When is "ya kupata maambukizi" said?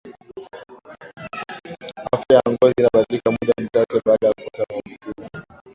4.27-5.13